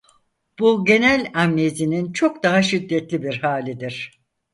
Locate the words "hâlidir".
3.41-4.21